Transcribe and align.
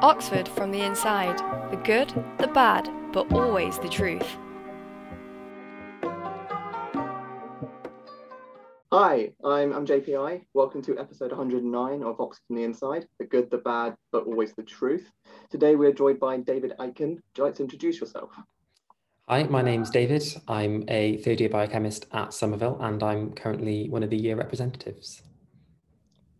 Oxford 0.00 0.46
from 0.46 0.70
the 0.70 0.80
inside 0.80 1.38
the 1.72 1.76
good, 1.76 2.08
the 2.38 2.46
bad, 2.46 2.88
but 3.12 3.32
always 3.32 3.80
the 3.80 3.88
truth. 3.88 4.36
Hi, 8.92 9.32
I'm, 9.44 9.72
I'm 9.72 9.84
JPI. 9.84 10.44
Welcome 10.54 10.82
to 10.82 10.96
episode 11.00 11.32
109 11.32 12.04
of 12.04 12.20
Oxford 12.20 12.44
from 12.46 12.56
the 12.56 12.62
Inside 12.62 13.08
the 13.18 13.26
good, 13.26 13.50
the 13.50 13.58
bad, 13.58 13.96
but 14.12 14.24
always 14.24 14.52
the 14.52 14.62
truth. 14.62 15.10
Today 15.50 15.74
we're 15.74 15.92
joined 15.92 16.20
by 16.20 16.36
David 16.36 16.74
Aitken. 16.78 17.14
Would 17.14 17.22
you 17.36 17.42
like 17.42 17.56
to 17.56 17.64
introduce 17.64 18.00
yourself? 18.00 18.30
Hi, 19.28 19.42
my 19.42 19.62
name's 19.62 19.90
David. 19.90 20.22
I'm 20.46 20.84
a 20.86 21.16
third 21.18 21.40
year 21.40 21.48
biochemist 21.50 22.06
at 22.12 22.32
Somerville 22.32 22.78
and 22.80 23.02
I'm 23.02 23.32
currently 23.32 23.88
one 23.88 24.04
of 24.04 24.10
the 24.10 24.16
year 24.16 24.36
representatives. 24.36 25.22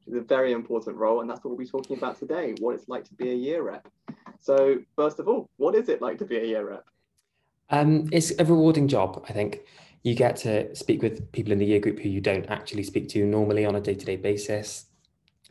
It's 0.09 0.17
a 0.17 0.21
very 0.23 0.53
important 0.53 0.97
role, 0.97 1.21
and 1.21 1.29
that's 1.29 1.45
what 1.45 1.51
we'll 1.51 1.59
be 1.59 1.67
talking 1.67 1.99
about 1.99 2.19
today 2.19 2.55
what 2.61 2.75
it's 2.75 2.89
like 2.89 3.05
to 3.05 3.15
be 3.15 3.31
a 3.31 3.35
year 3.35 3.63
rep. 3.63 3.87
So, 4.41 4.79
first 4.97 5.19
of 5.19 5.29
all, 5.29 5.51
what 5.59 5.75
is 5.75 5.91
it 5.91 6.01
like 6.01 6.17
to 6.19 6.25
be 6.25 6.39
a 6.39 6.45
year 6.45 6.67
rep? 6.71 6.87
Um, 7.69 8.09
it's 8.11 8.33
a 8.39 8.45
rewarding 8.45 8.89
job, 8.89 9.23
I 9.29 9.33
think. 9.33 9.61
You 10.05 10.15
get 10.15 10.37
to 10.37 10.75
speak 10.75 11.03
with 11.03 11.31
people 11.33 11.53
in 11.53 11.59
the 11.59 11.67
year 11.67 11.81
group 11.81 11.99
who 11.99 12.09
you 12.09 12.23
don't 12.23 12.47
actually 12.49 12.85
speak 12.85 13.11
to 13.11 13.27
normally 13.27 13.67
on 13.67 13.75
a 13.75 13.81
day 13.81 13.95
to 13.95 14.07
day 14.07 14.17
basis. 14.17 14.87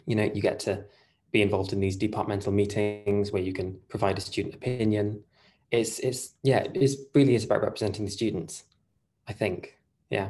You 0.08 0.16
know, 0.16 0.24
you 0.24 0.42
get 0.42 0.60
to 0.62 0.86
be 1.32 1.44
involved 1.44 1.72
in 1.72 1.80
these 1.80 1.96
departmental 1.96 2.52
meetings 2.52 3.32
where 3.32 3.44
you 3.44 3.54
can 3.54 3.80
provide 3.90 4.18
a 4.18 4.22
student 4.22 4.56
opinion. 4.56 5.24
It's, 5.70 6.00
it's 6.00 6.34
yeah, 6.42 6.66
it 6.74 6.98
really 7.14 7.36
is 7.36 7.44
about 7.44 7.62
representing 7.62 8.06
the 8.06 8.12
students, 8.12 8.64
I 9.28 9.34
think. 9.34 9.78
Yeah, 10.10 10.30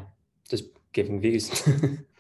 just 0.50 0.66
giving 0.92 1.22
views. 1.22 1.66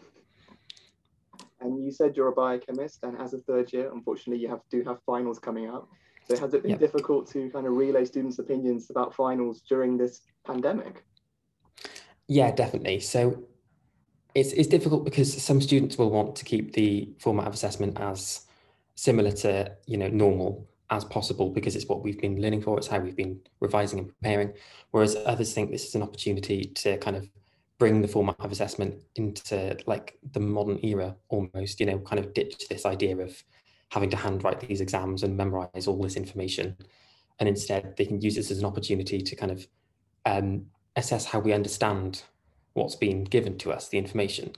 And 1.73 1.85
you 1.85 1.91
said 1.91 2.15
you're 2.15 2.29
a 2.29 2.33
biochemist, 2.33 2.99
and 3.03 3.19
as 3.19 3.33
a 3.33 3.39
third 3.39 3.71
year, 3.73 3.91
unfortunately, 3.93 4.41
you 4.41 4.49
have 4.49 4.61
do 4.69 4.83
have 4.83 4.99
finals 5.05 5.39
coming 5.39 5.69
up. 5.69 5.87
So 6.27 6.37
has 6.37 6.53
it 6.53 6.61
been 6.61 6.71
yep. 6.71 6.79
difficult 6.79 7.29
to 7.31 7.49
kind 7.51 7.65
of 7.65 7.73
relay 7.73 8.03
students' 8.03 8.39
opinions 8.39 8.89
about 8.89 9.15
finals 9.15 9.61
during 9.61 9.97
this 9.97 10.21
pandemic? 10.45 11.03
Yeah, 12.27 12.51
definitely. 12.51 12.99
So 12.99 13.43
it's 14.35 14.51
it's 14.51 14.67
difficult 14.67 15.05
because 15.05 15.41
some 15.41 15.61
students 15.61 15.97
will 15.97 16.09
want 16.09 16.35
to 16.35 16.45
keep 16.45 16.73
the 16.73 17.09
format 17.19 17.47
of 17.47 17.53
assessment 17.53 17.99
as 17.99 18.41
similar 18.95 19.31
to 19.31 19.71
you 19.85 19.97
know 19.97 20.09
normal 20.09 20.67
as 20.89 21.03
possible 21.05 21.49
because 21.49 21.75
it's 21.75 21.87
what 21.87 22.03
we've 22.03 22.19
been 22.19 22.41
learning 22.41 22.61
for, 22.61 22.77
it's 22.77 22.87
how 22.87 22.99
we've 22.99 23.15
been 23.15 23.39
revising 23.59 23.99
and 23.99 24.07
preparing. 24.07 24.53
Whereas 24.91 25.17
others 25.25 25.53
think 25.53 25.71
this 25.71 25.85
is 25.85 25.95
an 25.95 26.03
opportunity 26.03 26.63
to 26.75 26.97
kind 26.97 27.15
of 27.15 27.29
bring 27.79 28.01
the 28.01 28.07
format 28.07 28.39
of 28.39 28.51
assessment 28.51 28.95
into 29.15 29.77
like 29.85 30.17
the 30.31 30.39
modern 30.39 30.79
era 30.83 31.15
almost, 31.29 31.79
you 31.79 31.85
know, 31.85 31.99
kind 31.99 32.19
of 32.19 32.33
ditch 32.33 32.67
this 32.69 32.85
idea 32.85 33.15
of 33.17 33.43
having 33.91 34.09
to 34.09 34.17
handwrite 34.17 34.59
these 34.59 34.81
exams 34.81 35.23
and 35.23 35.37
memorize 35.37 35.87
all 35.87 36.01
this 36.01 36.15
information. 36.15 36.75
And 37.39 37.47
instead, 37.47 37.95
they 37.97 38.05
can 38.05 38.19
use 38.19 38.35
this 38.35 38.51
as 38.51 38.59
an 38.59 38.65
opportunity 38.65 39.21
to 39.21 39.35
kind 39.35 39.51
of 39.51 39.67
um, 40.25 40.65
assess 40.95 41.25
how 41.25 41.39
we 41.39 41.53
understand 41.53 42.23
what's 42.73 42.95
been 42.95 43.23
given 43.23 43.57
to 43.59 43.71
us, 43.71 43.89
the 43.89 43.97
information. 43.97 44.53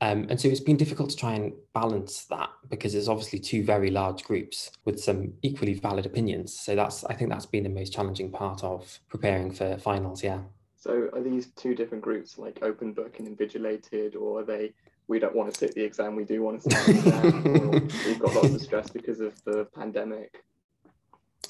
Um, 0.00 0.26
and 0.28 0.40
so 0.40 0.48
it's 0.48 0.60
been 0.60 0.76
difficult 0.76 1.10
to 1.10 1.16
try 1.16 1.34
and 1.34 1.52
balance 1.72 2.24
that 2.24 2.50
because 2.68 2.92
there's 2.92 3.08
obviously 3.08 3.38
two 3.38 3.62
very 3.64 3.90
large 3.90 4.24
groups 4.24 4.70
with 4.84 5.00
some 5.00 5.32
equally 5.42 5.74
valid 5.74 6.06
opinions. 6.06 6.58
So 6.58 6.74
that's 6.74 7.04
I 7.04 7.14
think 7.14 7.30
that's 7.30 7.46
been 7.46 7.62
the 7.62 7.68
most 7.68 7.92
challenging 7.92 8.30
part 8.30 8.64
of 8.64 8.98
preparing 9.08 9.52
for 9.52 9.78
finals. 9.78 10.24
Yeah. 10.24 10.40
So 10.86 11.10
are 11.12 11.20
these 11.20 11.48
two 11.56 11.74
different 11.74 12.04
groups 12.04 12.38
like 12.38 12.60
open 12.62 12.92
book 12.92 13.18
and 13.18 13.36
invigilated, 13.36 14.14
or 14.14 14.40
are 14.40 14.44
they 14.44 14.72
we 15.08 15.18
don't 15.18 15.34
want 15.34 15.52
to 15.52 15.58
sit 15.58 15.74
the 15.74 15.82
exam, 15.82 16.14
we 16.14 16.24
do 16.24 16.42
want 16.42 16.62
to 16.62 16.70
sit 16.70 16.86
the 16.86 16.98
exam, 16.98 17.88
we've 18.06 18.18
got 18.20 18.34
lots 18.34 18.54
of 18.54 18.60
stress 18.60 18.88
because 18.90 19.18
of 19.18 19.32
the 19.44 19.66
pandemic? 19.74 20.44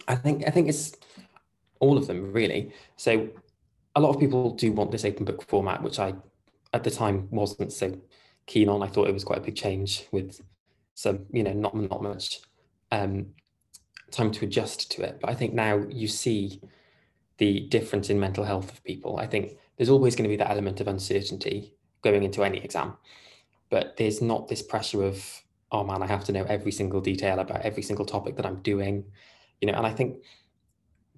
I 0.09 0.15
think 0.15 0.45
I 0.47 0.51
think 0.51 0.71
it's 0.71 0.97
all 1.81 1.99
of 1.99 2.07
them 2.07 2.33
really. 2.33 2.73
So 2.97 3.29
a 3.95 4.01
lot 4.01 4.15
of 4.15 4.19
people 4.19 4.53
do 4.53 4.73
want 4.73 4.91
this 4.91 5.05
open 5.05 5.27
book 5.27 5.47
format, 5.47 5.83
which 5.83 5.99
I 5.99 6.15
at 6.73 6.83
the 6.83 6.91
time 6.91 7.29
wasn't 7.31 7.75
so 7.75 7.95
keen 8.47 8.71
on. 8.71 8.83
I 8.83 8.87
thought 8.87 9.07
it 9.09 9.15
was 9.15 9.25
quite 9.25 9.41
a 9.41 9.43
big 9.43 9.57
change 9.57 10.07
with 10.13 10.41
some, 10.95 11.27
you 11.31 11.43
know, 11.43 11.53
not 11.53 11.77
not 11.77 12.03
much 12.03 12.41
um, 12.91 13.27
time 14.11 14.31
to 14.31 14.47
adjust 14.47 14.91
to 14.93 15.03
it. 15.03 15.19
But 15.21 15.29
I 15.29 15.35
think 15.35 15.53
now 15.53 15.85
you 15.91 16.09
see 16.09 16.63
the 17.39 17.61
difference 17.69 18.11
in 18.11 18.19
mental 18.19 18.45
health 18.45 18.73
of 18.73 18.85
people. 18.85 19.19
I 19.19 19.27
think 19.27 19.59
there's 19.77 19.91
always 19.91 20.17
going 20.17 20.25
to 20.25 20.33
be 20.33 20.37
that 20.37 20.51
element 20.51 20.81
of 20.81 20.89
uncertainty 20.89 21.75
going 22.03 22.23
into 22.23 22.45
any 22.45 22.59
exam, 22.59 22.97
but 23.71 23.97
there's 23.97 24.23
not 24.23 24.49
this 24.49 24.63
pressure 24.63 25.03
of, 25.03 25.43
oh 25.73 25.85
man, 25.85 26.03
I 26.03 26.07
have 26.07 26.25
to 26.25 26.33
know 26.33 26.45
every 26.45 26.73
single 26.73 27.01
detail 27.01 27.39
about 27.39 27.63
every 27.63 27.83
single 27.83 28.07
topic 28.07 28.37
that 28.37 28.47
I'm 28.47 28.63
doing, 28.63 29.05
you 29.61 29.71
know. 29.71 29.77
And 29.77 29.87
I 29.87 29.93
think 29.93 30.19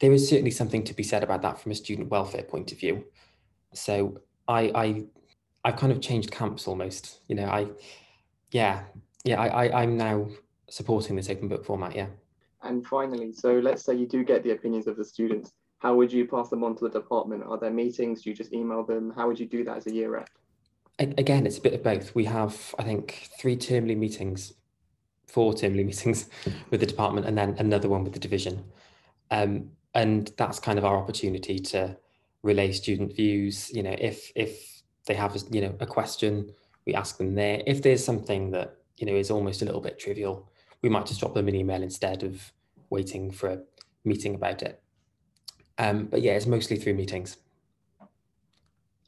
there 0.00 0.12
is 0.12 0.28
certainly 0.28 0.50
something 0.50 0.84
to 0.84 0.94
be 0.94 1.02
said 1.02 1.22
about 1.22 1.42
that 1.42 1.60
from 1.60 1.72
a 1.72 1.74
student 1.74 2.08
welfare 2.08 2.42
point 2.42 2.72
of 2.72 2.78
view. 2.78 3.04
So 3.74 4.20
I, 4.46 4.72
I, 4.74 5.04
I've 5.64 5.76
kind 5.76 5.92
of 5.92 6.00
changed 6.00 6.30
camps 6.30 6.66
almost. 6.66 7.20
You 7.28 7.36
know, 7.36 7.46
I, 7.46 7.68
yeah, 8.50 8.84
yeah, 9.24 9.40
I, 9.40 9.66
I 9.66 9.82
I'm 9.82 9.96
now 9.96 10.28
supporting 10.70 11.16
this 11.16 11.30
open 11.30 11.48
book 11.48 11.64
format. 11.64 11.94
Yeah. 11.94 12.06
And 12.62 12.84
finally, 12.86 13.32
so 13.32 13.54
let's 13.54 13.84
say 13.84 13.94
you 13.94 14.06
do 14.06 14.24
get 14.24 14.42
the 14.42 14.50
opinions 14.50 14.86
of 14.86 14.96
the 14.96 15.04
students 15.04 15.52
how 15.78 15.94
would 15.94 16.12
you 16.12 16.26
pass 16.26 16.48
them 16.48 16.64
on 16.64 16.76
to 16.76 16.84
the 16.84 16.90
department? 16.90 17.44
Are 17.46 17.58
there 17.58 17.70
meetings? 17.70 18.22
Do 18.22 18.30
you 18.30 18.36
just 18.36 18.52
email 18.52 18.84
them? 18.84 19.12
How 19.14 19.26
would 19.28 19.38
you 19.38 19.46
do 19.46 19.64
that 19.64 19.76
as 19.76 19.86
a 19.86 19.94
year 19.94 20.10
rep? 20.10 20.28
Again, 20.98 21.46
it's 21.46 21.58
a 21.58 21.60
bit 21.60 21.74
of 21.74 21.84
both. 21.84 22.14
We 22.16 22.24
have, 22.24 22.74
I 22.78 22.82
think, 22.82 23.28
three 23.38 23.56
termly 23.56 23.96
meetings, 23.96 24.54
four 25.28 25.52
termly 25.52 25.86
meetings 25.86 26.28
with 26.70 26.80
the 26.80 26.86
department, 26.86 27.26
and 27.26 27.38
then 27.38 27.54
another 27.58 27.88
one 27.88 28.02
with 28.02 28.12
the 28.12 28.18
division. 28.18 28.64
Um, 29.30 29.70
and 29.94 30.32
that's 30.36 30.58
kind 30.58 30.78
of 30.78 30.84
our 30.84 30.96
opportunity 30.96 31.60
to 31.60 31.96
relay 32.42 32.72
student 32.72 33.14
views. 33.14 33.70
You 33.72 33.84
know, 33.84 33.94
if 33.98 34.32
if 34.34 34.82
they 35.06 35.14
have, 35.14 35.36
you 35.50 35.60
know, 35.60 35.74
a 35.78 35.86
question, 35.86 36.52
we 36.84 36.94
ask 36.94 37.16
them 37.18 37.36
there. 37.36 37.62
If 37.66 37.82
there's 37.82 38.04
something 38.04 38.50
that 38.50 38.78
you 38.96 39.06
know 39.06 39.14
is 39.14 39.30
almost 39.30 39.62
a 39.62 39.64
little 39.64 39.80
bit 39.80 40.00
trivial, 40.00 40.50
we 40.82 40.88
might 40.88 41.06
just 41.06 41.20
drop 41.20 41.34
them 41.34 41.46
an 41.46 41.54
email 41.54 41.82
instead 41.82 42.24
of 42.24 42.52
waiting 42.90 43.30
for 43.30 43.50
a 43.50 43.60
meeting 44.04 44.34
about 44.34 44.62
it. 44.62 44.82
Um, 45.78 46.06
but 46.06 46.22
yeah, 46.22 46.32
it's 46.32 46.46
mostly 46.46 46.76
through 46.76 46.94
meetings. 46.94 47.36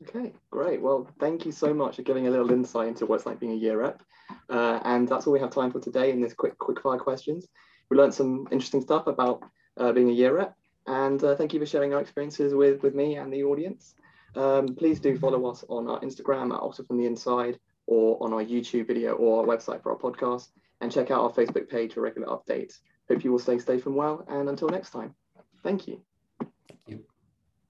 Okay, 0.02 0.32
great. 0.50 0.80
Well, 0.80 1.08
thank 1.18 1.44
you 1.44 1.52
so 1.52 1.74
much 1.74 1.96
for 1.96 2.02
giving 2.02 2.26
a 2.26 2.30
little 2.30 2.50
insight 2.50 2.88
into 2.88 3.04
what 3.04 3.16
it's 3.16 3.26
like 3.26 3.38
being 3.38 3.52
a 3.52 3.56
year 3.56 3.78
rep. 3.78 4.02
Uh, 4.48 4.80
and 4.84 5.06
that's 5.06 5.26
all 5.26 5.32
we 5.32 5.40
have 5.40 5.50
time 5.50 5.70
for 5.70 5.80
today 5.80 6.10
in 6.10 6.20
this 6.20 6.32
quick 6.32 6.56
quick 6.58 6.80
fire 6.80 6.98
questions. 6.98 7.48
We 7.90 7.96
learned 7.96 8.14
some 8.14 8.48
interesting 8.50 8.80
stuff 8.80 9.08
about 9.08 9.42
uh, 9.76 9.92
being 9.92 10.08
a 10.08 10.12
year 10.12 10.34
rep. 10.34 10.54
And 10.86 11.22
uh, 11.22 11.36
thank 11.36 11.52
you 11.52 11.60
for 11.60 11.66
sharing 11.66 11.90
your 11.90 12.00
experiences 12.00 12.54
with, 12.54 12.82
with 12.82 12.94
me 12.94 13.16
and 13.16 13.32
the 13.32 13.44
audience. 13.44 13.94
Um, 14.36 14.74
please 14.74 15.00
do 15.00 15.18
follow 15.18 15.50
us 15.50 15.64
on 15.68 15.88
our 15.88 16.00
Instagram 16.00 16.54
at 16.54 16.60
Oxford 16.60 16.86
from 16.86 16.98
the 16.98 17.06
Inside 17.06 17.58
or 17.86 18.22
on 18.22 18.32
our 18.32 18.44
YouTube 18.44 18.86
video 18.86 19.12
or 19.12 19.40
our 19.40 19.46
website 19.46 19.82
for 19.82 19.92
our 19.92 19.98
podcast. 19.98 20.48
And 20.80 20.90
check 20.90 21.10
out 21.10 21.22
our 21.22 21.32
Facebook 21.32 21.68
page 21.68 21.94
for 21.94 22.00
regular 22.00 22.28
updates. 22.28 22.78
Hope 23.08 23.22
you 23.22 23.32
will 23.32 23.38
stay 23.38 23.58
safe 23.58 23.86
and 23.86 23.94
well. 23.94 24.24
And 24.28 24.48
until 24.48 24.68
next 24.68 24.90
time, 24.90 25.14
thank 25.62 25.86
you. 25.86 26.00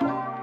You. 0.03 0.40